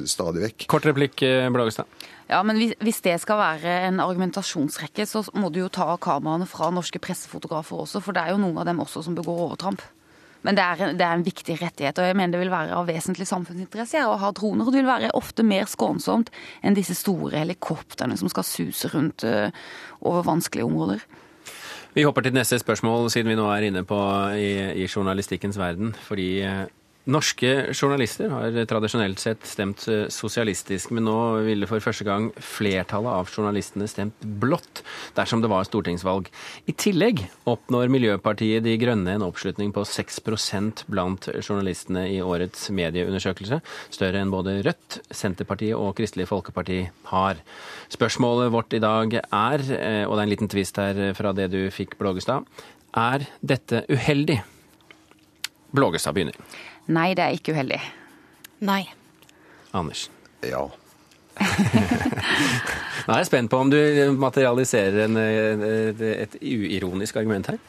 stadig 0.08 0.48
vekk. 0.48 0.68
Kort 0.72 0.88
replikk, 0.88 1.26
Blagestad. 1.52 1.90
Ja, 2.32 2.40
men 2.48 2.56
hvis, 2.56 2.78
hvis 2.80 3.02
det 3.04 3.18
skal 3.20 3.42
være 3.42 3.74
en 3.90 4.00
argumentasjonsrekke, 4.00 5.04
så 5.10 5.26
må 5.36 5.50
du 5.52 5.66
jo 5.66 5.72
ta 5.74 5.90
kameraene 6.00 6.48
fra 6.48 6.72
norske 6.72 7.02
pressefotografer 7.04 7.84
også, 7.84 8.00
for 8.00 8.16
det 8.16 8.24
er 8.24 8.38
jo 8.38 8.40
noen 8.40 8.62
av 8.62 8.70
dem 8.70 8.80
også 8.80 9.04
som 9.04 9.18
begår 9.18 9.50
overtramp. 9.50 9.84
Men 10.42 10.58
det 10.58 10.64
er, 10.66 10.94
det 10.98 11.06
er, 11.06 11.14
en 11.14 11.26
viktig 11.26 11.58
rettighet, 11.62 12.00
og 12.02 12.08
jeg 12.08 12.18
mener 12.18 12.36
det 12.36 12.42
vil 12.42 12.54
være 12.54 12.78
av 12.78 12.88
vesentlig 12.90 13.28
samfunnsinteresse 13.30 14.02
å 14.10 14.18
ha 14.22 14.32
droner. 14.36 14.66
Og 14.66 14.74
det 14.74 14.82
vil 14.82 14.90
være 14.90 15.12
ofte 15.18 15.46
mer 15.46 15.70
skånsomt 15.70 16.32
enn 16.66 16.78
disse 16.78 16.98
store 16.98 17.44
helikoptrene 17.44 18.18
som 18.18 18.32
skal 18.32 18.48
suse 18.48 18.90
rundt 18.94 19.26
uh, 19.28 19.54
over 20.02 20.26
vanskelige 20.26 20.66
områder. 20.66 21.06
Vi 21.94 22.06
hopper 22.08 22.24
til 22.24 22.34
neste 22.34 22.58
spørsmål, 22.62 23.10
siden 23.12 23.34
vi 23.34 23.38
nå 23.38 23.50
er 23.52 23.68
inne 23.68 23.84
på 23.86 24.00
i, 24.40 24.52
i 24.80 24.88
journalistikkens 24.88 25.60
verden. 25.60 25.92
Fordi 26.08 26.30
eh, 26.48 26.62
Norske 27.10 27.74
journalister 27.74 28.30
har 28.30 28.54
tradisjonelt 28.70 29.18
sett 29.18 29.48
stemt 29.50 29.88
eh, 29.90 30.04
sosialistisk, 30.14 30.92
men 30.94 31.08
nå 31.08 31.16
ville 31.48 31.66
for 31.66 31.82
første 31.82 32.06
gang 32.06 32.28
flertallet 32.38 33.10
av 33.10 33.32
journalistene 33.32 33.88
stemt 33.90 34.22
blått 34.22 34.84
dersom 35.18 35.42
det 35.42 35.50
var 35.50 35.66
stortingsvalg. 35.66 36.30
I 36.70 36.76
tillegg 36.78 37.24
oppnår 37.50 37.90
Miljøpartiet 37.90 38.62
De 38.68 38.76
Grønne 38.78 39.16
en 39.18 39.26
oppslutning 39.26 39.74
på 39.74 39.82
6% 39.90 40.84
blant 40.94 41.26
journalistene 41.42 42.06
i 42.12 42.20
årets 42.22 42.70
medieundersøkelse, 42.70 43.64
større 43.90 44.22
enn 44.22 44.34
både 44.34 44.60
Rødt, 44.68 45.02
Senterpartiet 45.10 45.74
og 45.80 45.96
Kristelig 45.98 46.30
Folkeparti 46.30 46.84
har. 47.10 47.42
Spørsmålet 47.90 48.54
vårt 48.54 48.78
i 48.78 48.84
dag 48.84 49.18
er, 49.18 49.66
eh, 49.74 50.04
og 50.06 50.14
det 50.14 50.20
er 50.20 50.28
en 50.28 50.36
liten 50.36 50.54
tvist 50.54 50.78
her 50.78 51.02
fra 51.18 51.34
det 51.34 51.50
du 51.50 51.64
fikk, 51.74 51.98
Blågestad, 51.98 52.46
er 52.94 53.26
dette 53.42 53.88
uheldig? 53.90 54.44
Blågestad 55.72 56.14
begynner. 56.14 56.38
Nei, 56.92 57.14
det 57.16 57.24
er 57.24 57.36
ikke 57.38 57.54
uheldig. 57.56 57.80
Nei. 58.68 58.82
Anders. 59.78 60.10
Ja. 60.44 60.66
Nå 63.02 63.16
er 63.16 63.22
jeg 63.24 63.30
spent 63.32 63.52
på 63.52 63.60
om 63.64 63.72
du 63.72 63.80
materialiserer 64.22 65.06
en, 65.08 65.18
et 65.18 66.36
uironisk 66.42 67.18
argument 67.22 67.52
her. 67.52 67.60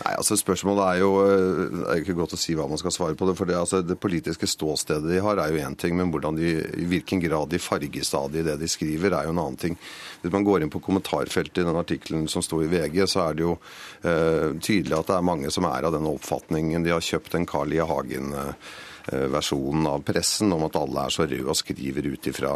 Nei, 0.00 0.14
altså 0.16 0.36
Spørsmålet 0.38 0.82
er 0.86 1.00
jo 1.02 1.10
Det 1.20 1.84
er 1.92 2.00
ikke 2.00 2.16
godt 2.16 2.34
å 2.34 2.40
si 2.40 2.54
hva 2.56 2.66
man 2.70 2.80
skal 2.80 2.94
svare 2.94 3.16
på 3.18 3.28
det. 3.28 3.36
for 3.38 3.48
Det, 3.48 3.56
altså, 3.58 3.82
det 3.84 3.98
politiske 4.00 4.48
ståstedet 4.48 5.10
de 5.10 5.20
har, 5.22 5.38
er 5.38 5.52
jo 5.52 5.62
én 5.62 5.76
ting, 5.78 5.96
men 5.96 6.10
de, 6.36 6.52
i 6.82 6.88
hvilken 6.88 7.20
grad 7.22 7.50
de 7.52 7.60
fargestadig 7.60 8.40
i 8.40 8.46
det 8.46 8.58
de 8.60 8.68
skriver, 8.68 9.12
er 9.12 9.28
jo 9.28 9.34
en 9.34 9.42
annen 9.44 9.60
ting. 9.60 9.78
Hvis 10.22 10.32
man 10.32 10.44
går 10.44 10.64
inn 10.64 10.72
på 10.72 10.82
kommentarfeltet 10.84 11.62
i 11.62 11.68
den 11.68 11.80
artikkelen 11.80 12.28
som 12.28 12.42
sto 12.44 12.62
i 12.64 12.68
VG, 12.70 13.02
så 13.08 13.28
er 13.28 13.36
det 13.36 13.46
jo 13.46 13.56
eh, 14.02 14.56
tydelig 14.60 14.98
at 14.98 15.10
det 15.12 15.18
er 15.18 15.28
mange 15.30 15.52
som 15.52 15.68
er 15.68 15.86
av 15.86 15.96
den 15.96 16.08
oppfatningen. 16.08 16.84
De 16.84 16.94
har 16.94 17.04
kjøpt 17.04 17.36
en 17.36 17.48
Carl 17.48 17.72
I. 17.72 17.82
Hagen. 17.84 18.32
Eh, 18.36 18.54
Eh, 18.60 18.89
versjonen 19.10 19.86
av 19.90 20.04
pressen 20.06 20.52
om 20.54 20.64
at 20.66 20.78
alle 20.78 21.06
er 21.06 21.14
så 21.14 21.26
røde 21.26 21.48
og 21.50 21.58
skriver 21.58 22.06
ut 22.12 22.28
ifra 22.30 22.52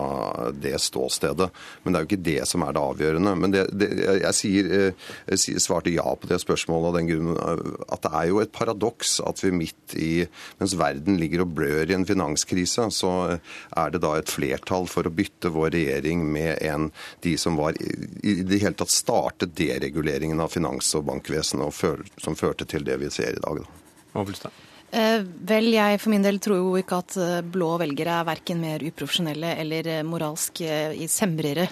det 0.55 0.77
ståstedet. 0.83 1.51
Men 1.83 1.93
det 1.93 1.99
er 1.99 2.05
jo 2.05 2.11
ikke 2.11 2.29
det 2.31 2.39
som 2.49 2.65
er 2.65 2.75
det 2.75 2.85
avgjørende. 2.85 3.35
Men 3.41 3.55
det, 3.55 3.65
det, 3.75 3.91
jeg, 4.23 4.35
sier, 4.39 4.71
eh, 4.79 5.11
jeg 5.35 5.63
svarte 5.63 5.95
ja 5.95 6.07
på 6.15 6.31
det 6.31 6.41
spørsmålet 6.43 6.91
av 6.91 6.99
den 6.99 7.11
grunn 7.11 7.33
at 7.35 8.05
det 8.05 8.13
er 8.15 8.31
jo 8.31 8.41
et 8.43 8.55
paradoks 8.55 9.19
at 9.25 9.43
vi 9.45 9.53
midt 9.55 9.97
i 9.99 10.13
Mens 10.59 10.75
verden 10.79 11.19
ligger 11.19 11.43
og 11.45 11.53
blør 11.57 11.91
i 11.91 11.95
en 11.97 12.07
finanskrise, 12.07 12.87
så 12.95 13.11
er 13.35 13.93
det 13.93 14.01
da 14.05 14.15
et 14.19 14.31
flertall 14.31 14.87
for 14.91 15.07
å 15.07 15.13
bytte 15.15 15.51
vår 15.55 15.73
regjering 15.75 16.25
med 16.35 16.63
en 16.65 16.91
de 17.25 17.35
som 17.41 17.59
var 17.59 17.77
i 17.79 18.37
det 18.43 18.61
hele 18.63 18.77
tatt 18.79 18.93
startet 18.93 19.55
dereguleringen 19.59 20.41
av 20.41 20.53
finans- 20.55 20.95
og 20.99 21.07
bankvesenet, 21.11 21.67
og 21.67 22.21
som 22.23 22.39
førte 22.39 22.69
til 22.71 22.87
det 22.87 23.01
vi 23.03 23.11
ser 23.13 23.37
i 23.39 23.43
dag. 23.45 23.65
Da. 23.65 23.85
Eh, 24.15 24.64
vel, 24.95 25.69
jeg 25.75 25.99
for 25.99 26.13
min 26.13 26.23
del 26.23 26.39
tror 26.43 26.59
jo 26.61 26.75
ikke 26.79 26.99
at 27.03 27.17
eh, 27.19 27.41
blå 27.43 27.73
velgere 27.81 28.19
er 28.21 28.27
verken 28.29 28.61
mer 28.63 28.83
uprofesjonelle 28.87 29.55
eller 29.63 29.89
eh, 29.91 30.03
moralsk 30.07 30.63
i 30.65 31.09
semrere 31.11 31.67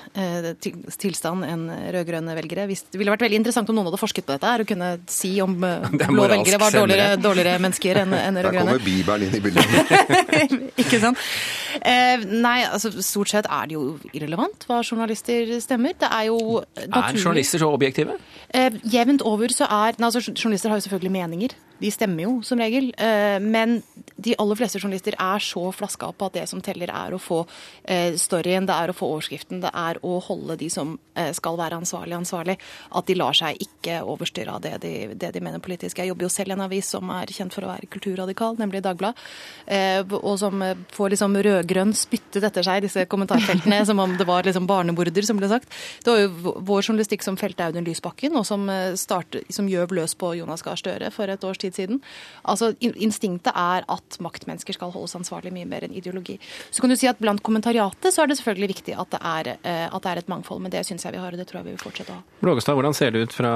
tilstand 0.63 1.47
enn 1.47 1.65
rød-grønne 1.95 2.35
velgere. 2.37 2.67
det 2.67 2.99
ville 2.99 3.15
vært 3.15 3.25
veldig 3.27 3.41
interessant 3.41 3.71
om 3.71 3.79
noen 3.79 3.91
hadde 3.91 4.01
forsket 4.01 4.27
på 4.27 4.35
dette 4.35 4.51
her 4.51 4.65
og 4.65 4.71
kunne 4.73 4.91
si 5.13 5.33
om 5.45 5.55
blå 6.03 6.29
velgere 6.35 6.61
var 6.63 6.75
dårligere, 6.75 7.17
dårligere 7.29 7.63
mennesker 7.63 8.03
enn 8.03 8.17
en 8.19 8.41
rød-grønne. 8.43 8.77
Der 8.77 8.81
kommer 8.81 8.87
Bibelen 8.87 9.29
inn 9.29 9.39
i 9.39 9.43
bildet. 9.45 10.77
ikke 10.83 11.03
sant. 11.03 11.27
Nei, 12.29 12.59
altså 12.67 12.91
stort 12.99 13.33
sett 13.33 13.49
er 13.49 13.71
det 13.71 13.79
jo 13.79 13.97
irrelevant 14.13 14.67
hva 14.69 14.83
journalister 14.83 15.55
stemmer. 15.63 15.95
Det 15.99 16.11
er 16.11 16.31
jo 16.31 16.39
naturlig 16.63 17.03
Er 17.03 17.27
journalister 17.27 17.63
så 17.63 17.71
objektive? 17.73 18.19
Jevnt 18.93 19.25
over 19.27 19.55
så 19.55 19.69
er 19.71 19.97
altså, 19.97 20.21
Journalister 20.33 20.73
har 20.73 20.81
jo 20.81 20.89
selvfølgelig 20.89 21.15
meninger. 21.15 21.55
De 21.79 21.91
stemmer 21.91 22.27
jo 22.27 22.33
som 22.47 22.61
regel. 22.61 22.93
Eh, 22.99 23.39
men 23.41 23.81
de 24.17 24.35
aller 24.39 24.59
fleste 24.59 24.79
journalister 24.79 25.17
er 25.19 25.43
så 25.43 25.65
flaska 25.75 26.13
på 26.13 26.29
at 26.29 26.37
det 26.37 26.47
som 26.51 26.63
teller, 26.63 26.91
er 26.93 27.15
å 27.15 27.21
få 27.21 27.43
eh, 27.85 28.15
storyen, 28.21 28.67
det 28.69 28.77
er 28.77 28.93
å 28.93 28.97
få 28.97 29.09
overskriften, 29.17 29.63
det 29.65 29.73
er 29.75 29.99
å 30.07 30.19
holde 30.23 30.59
de 30.61 30.69
som 30.71 30.95
eh, 31.19 31.33
skal 31.35 31.59
være 31.59 31.81
ansvarlig, 31.83 32.17
ansvarlig. 32.21 32.59
At 32.95 33.09
de 33.09 33.17
lar 33.19 33.37
seg 33.37 33.59
ikke 33.65 34.01
overstyre 34.07 34.57
av 34.57 34.63
det 34.65 34.77
de, 34.85 34.93
det 35.19 35.33
de 35.35 35.43
mener 35.43 35.63
politisk. 35.65 35.99
Jeg 35.99 36.13
jobber 36.13 36.29
jo 36.29 36.33
selv 36.35 36.53
i 36.53 36.57
en 36.57 36.65
avis 36.67 36.93
som 36.95 37.11
er 37.15 37.33
kjent 37.33 37.55
for 37.55 37.67
å 37.67 37.73
være 37.73 37.91
kulturradikal, 37.93 38.59
nemlig 38.61 38.83
Dagbladet. 38.83 39.19
Og 40.19 40.35
som 40.41 40.63
får 40.93 41.13
liksom 41.15 41.37
rød-grønn 41.47 41.93
spyttet 41.97 42.45
etter 42.47 42.67
seg, 42.67 42.83
disse 42.87 43.05
kommentarfeltene, 43.11 43.83
som 43.89 44.01
om 44.03 44.17
det 44.19 44.27
var 44.29 44.47
liksom 44.47 44.67
barnemorder, 44.71 45.25
som 45.27 45.39
ble 45.39 45.51
sagt. 45.51 45.71
Det 46.03 46.11
var 46.11 46.23
jo 46.25 46.55
vår 46.67 46.83
journalistikk 46.89 47.25
som 47.27 47.39
felte 47.41 47.67
Audun 47.67 47.87
Lysbakken, 47.87 48.37
og 48.39 48.47
som, 48.49 48.67
start, 48.99 49.39
som 49.53 49.71
gjøv 49.71 49.95
løs 49.99 50.17
på 50.19 50.35
Jonas 50.41 50.65
Gahr 50.67 50.81
Støre 50.81 51.13
for 51.15 51.31
et 51.31 51.47
års 51.47 51.61
tid 51.63 51.72
tid 51.77 51.83
siden. 51.83 52.01
Altså, 52.49 52.73
Instinktet 52.81 53.53
er 53.55 53.87
at 53.91 54.19
maktmennesker 54.23 54.77
skal 54.77 54.93
holdes 54.95 55.17
ansvarlig 55.19 55.53
mye 55.55 55.69
mer 55.69 55.87
enn 55.87 55.95
ideologi. 55.95 56.39
Så 56.71 56.83
kan 56.83 56.91
du 56.91 56.97
si 56.97 57.09
at 57.11 57.21
Blant 57.23 57.43
kommentariatet 57.45 58.11
så 58.11 58.25
er 58.25 58.31
det 58.31 58.39
selvfølgelig 58.41 58.73
viktig 58.73 58.97
at 58.99 59.13
det 59.13 59.21
er, 59.23 59.51
eh, 59.63 59.87
at 59.87 60.03
det 60.03 60.11
er 60.11 60.21
et 60.23 60.31
mangfold, 60.31 60.63
men 60.63 60.73
det 60.73 60.85
syns 60.87 61.05
jeg 61.05 61.15
vi 61.15 61.21
har, 61.23 61.33
og 61.33 61.39
det 61.39 61.47
tror 61.49 61.61
jeg 61.61 61.71
vi 61.71 61.75
vil 61.77 61.83
fortsette 61.83 62.15
å 62.15 62.19
ha. 62.19 62.25
Blågestad, 62.43 62.75
hvordan 62.75 62.97
ser 62.97 63.13
det 63.15 63.23
ut 63.27 63.37
fra, 63.37 63.53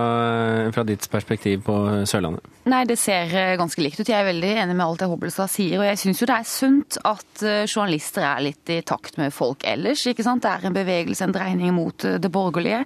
fra, 0.74 0.84
ditt 0.86 1.08
perspektiv 1.10 1.64
på 1.66 1.76
Sørlandet? 2.06 2.46
Nei, 2.66 2.84
Det 2.86 2.98
ser 2.98 3.32
eh, 3.34 3.56
ganske 3.58 3.82
likt 3.82 4.00
ut. 4.00 4.06
Jeg 4.06 4.20
er 4.20 4.28
veldig 4.28 4.52
enig 4.62 4.76
med 4.76 4.86
alt 4.86 5.02
det 5.02 5.10
Hobbelstad 5.10 5.50
sier. 5.50 5.80
Og 5.80 5.86
jeg 5.88 5.98
syns 6.02 6.22
jo 6.22 6.30
det 6.30 6.38
er 6.38 6.50
sunt 6.50 6.98
at 7.02 7.42
eh, 7.42 7.66
journalister 7.66 8.26
er 8.26 8.44
litt 8.46 8.70
i 8.70 8.80
takt 8.86 9.18
med 9.18 9.34
folk 9.34 9.66
ellers. 9.66 10.06
ikke 10.06 10.26
sant? 10.26 10.44
Det 10.46 10.52
er 10.52 10.68
en 10.70 10.78
bevegelse, 10.78 11.26
en 11.26 11.34
dreining 11.34 11.74
mot 11.74 12.06
det 12.06 12.30
borgerlige. 12.32 12.84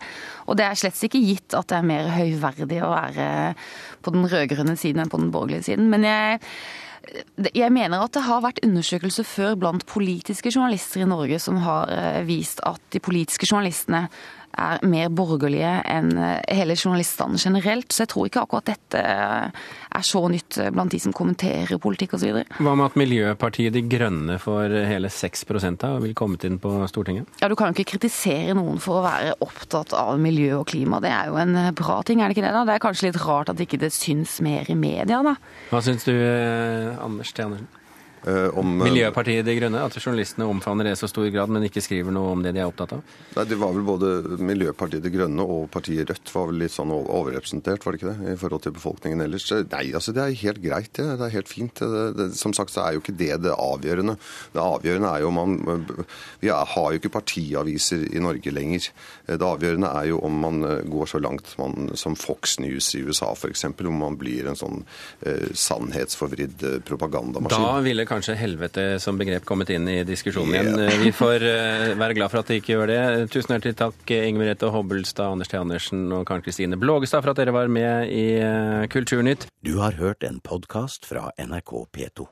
Og 0.48 0.56
det 0.56 0.66
er 0.66 0.78
slett 0.78 1.04
ikke 1.06 1.20
gitt 1.22 1.54
at 1.56 1.68
det 1.70 1.78
er 1.78 1.86
mer 1.86 2.08
høyverdig 2.14 2.80
å 2.82 2.92
være 2.94 3.28
på 4.00 4.12
den 4.14 4.26
rød-grønne 4.30 4.76
siden 4.80 5.02
enn 5.02 5.09
på 5.10 5.20
den 5.20 5.32
borgerlige 5.34 5.66
siden. 5.70 5.90
Men 5.92 6.06
jeg, 6.06 6.40
jeg 7.56 7.72
mener 7.74 8.04
at 8.04 8.14
det 8.16 8.24
har 8.26 8.44
vært 8.44 8.62
undersøkelser 8.66 9.26
før 9.26 9.56
blant 9.60 9.86
politiske 9.90 10.52
journalister 10.54 11.04
i 11.04 11.10
Norge 11.10 11.40
som 11.42 11.60
har 11.64 11.90
eh, 11.94 12.20
vist 12.28 12.62
at 12.68 12.82
de 12.94 13.02
politiske 13.02 13.48
journalistene 13.50 14.06
er 14.58 14.82
mer 14.86 15.10
borgerlige 15.14 15.72
enn 15.88 16.10
eh, 16.18 16.40
hele 16.56 16.74
journaliststanden 16.76 17.40
generelt. 17.40 17.92
Så 17.92 18.04
jeg 18.04 18.12
tror 18.12 18.28
ikke 18.28 18.42
akkurat 18.44 18.70
dette 18.70 19.00
eh, 19.00 19.62
er 19.98 20.06
så 20.06 20.22
nytt 20.32 20.58
eh, 20.60 20.70
blant 20.74 20.92
de 20.92 21.00
som 21.02 21.14
kommenterer 21.16 21.80
politikk 21.82 22.16
osv. 22.18 22.42
Hva 22.58 22.74
med 22.74 22.90
at 22.90 22.98
Miljøpartiet 23.00 23.74
De 23.76 23.84
Grønne 23.90 24.38
får 24.42 24.76
hele 24.90 25.10
6 25.12 25.46
av 25.50 25.96
og 25.96 26.04
vil 26.04 26.14
komme 26.18 26.40
inn 26.46 26.60
på 26.62 26.74
Stortinget? 26.90 27.28
Ja, 27.40 27.48
Du 27.50 27.56
kan 27.58 27.70
jo 27.70 27.78
ikke 27.78 27.96
kritisere 27.96 28.54
noen 28.58 28.80
for 28.82 29.00
å 29.00 29.06
være 29.06 29.34
opptatt 29.44 29.94
av 29.96 30.18
miljø 30.20 30.60
og 30.60 30.68
klima. 30.70 31.00
Det 31.02 31.10
er 31.14 31.30
jo 31.30 31.40
en 31.40 31.56
bra 31.76 32.00
ting, 32.06 32.20
er 32.20 32.30
det 32.30 32.38
ikke 32.38 32.46
det? 32.46 32.54
da? 32.54 32.64
Det 32.68 32.76
er 32.76 32.84
kanskje 32.86 33.10
litt 33.10 33.20
rart 33.24 33.52
at 33.52 33.60
ikke 33.60 33.80
det 33.80 33.92
syns 33.94 34.38
mer 34.44 34.70
i 34.70 34.78
media, 34.78 35.22
da. 35.26 35.36
Hva 35.70 35.82
syns 35.84 36.06
du, 36.08 36.14
Anders 37.00 37.34
T. 37.34 37.44
Andersen? 37.44 37.68
Eh, 38.26 38.58
om 38.58 38.74
eh, 38.80 38.90
Miljøpartiet 38.90 39.46
De 39.46 39.54
Grønne? 39.56 39.80
At 39.86 39.96
journalistene 39.96 40.48
omfavner 40.50 40.84
det 40.84 40.92
i 40.92 41.00
så 41.00 41.08
stor 41.08 41.28
grad, 41.32 41.52
men 41.52 41.64
ikke 41.64 41.82
skriver 41.84 42.12
noe 42.12 42.34
om 42.34 42.42
det 42.44 42.52
de 42.56 42.60
er 42.60 42.68
opptatt 42.68 42.92
av? 42.98 43.14
Nei, 43.36 43.44
det 43.48 43.56
var 43.60 43.72
vel 43.76 43.86
Både 43.86 44.10
Miljøpartiet 44.44 45.04
De 45.04 45.12
Grønne 45.14 45.44
og 45.44 45.70
partiet 45.72 46.08
Rødt 46.10 46.32
var 46.34 46.50
vel 46.50 46.60
litt 46.64 46.74
sånn 46.74 46.92
overrepresentert, 46.92 47.84
var 47.86 47.96
det 47.96 48.02
ikke 48.02 48.12
det? 48.12 48.34
I 48.34 48.40
forhold 48.40 48.64
til 48.66 48.74
befolkningen 48.76 49.24
ellers. 49.24 49.48
Nei, 49.72 49.86
altså 49.96 50.14
det 50.16 50.24
er 50.24 50.36
helt 50.42 50.60
greit, 50.62 50.92
det. 50.98 51.06
Det 51.20 51.26
er 51.26 51.36
helt 51.38 51.50
fint. 51.50 51.80
Det, 51.80 52.04
det, 52.18 52.28
som 52.38 52.54
sagt 52.56 52.74
så 52.74 52.84
er 52.84 52.96
jo 52.96 53.04
ikke 53.04 53.16
det 53.16 53.32
det 53.46 53.54
avgjørende. 53.56 54.16
Det 54.52 54.62
avgjørende 54.64 55.14
er 55.14 55.24
jo 55.24 55.30
om 55.30 55.40
man 55.40 55.86
Vi 56.40 56.50
har 56.50 56.92
jo 56.92 57.00
ikke 57.00 57.12
partiaviser 57.14 58.04
i 58.10 58.20
Norge 58.22 58.52
lenger. 58.52 58.90
Det 59.26 59.46
avgjørende 59.46 59.92
er 59.96 60.10
jo 60.10 60.20
om 60.26 60.38
man 60.44 60.64
eh, 60.66 60.84
går 60.90 61.08
så 61.14 61.22
langt 61.22 61.54
man, 61.60 61.90
som 61.98 62.16
Fox 62.18 62.58
News 62.60 62.92
i 62.98 63.02
USA 63.06 63.32
f.eks., 63.32 63.64
om 63.80 63.96
man 63.96 64.18
blir 64.20 64.48
en 64.50 64.58
sånn 64.58 64.82
eh, 65.26 65.48
sannhetsforvridd 65.56 66.62
propagandamaskin. 66.86 67.64
Da 67.64 67.80
ville 67.84 68.04
kanskje 68.10 68.36
helvete 68.38 68.86
som 69.02 69.18
begrep 69.20 69.46
kommet 69.48 69.70
inn 69.74 69.88
i 69.90 70.00
diskusjonen 70.06 70.56
igjen. 70.56 70.72
Yeah. 70.74 70.98
Vi 71.04 71.12
får 71.14 71.46
eh, 71.46 71.86
være 72.00 72.18
glad 72.18 72.32
for 72.32 72.42
at 72.42 72.50
det 72.50 72.60
ikke 72.60 72.74
gjør 72.74 72.90
det. 72.90 73.02
Tusen 73.34 73.54
hjertelig 73.54 73.78
takk, 73.80 74.02
Inger 74.16 74.42
Merete 74.42 74.72
Hobbelstad, 74.74 75.30
Anders 75.36 75.52
T. 75.52 75.58
Andersen 75.60 76.08
og 76.16 76.26
Karen 76.28 76.44
Kristine 76.46 76.80
Blågestad 76.80 77.24
for 77.24 77.34
at 77.34 77.40
dere 77.40 77.54
var 77.56 77.70
med 77.72 78.10
i 78.10 78.26
eh, 78.42 78.88
Kulturnytt. 78.90 79.48
Du 79.64 79.78
har 79.78 79.98
hørt 80.00 80.26
en 80.26 80.42
podkast 80.44 81.08
fra 81.08 81.30
NRK 81.38 81.74
P2. 81.94 82.28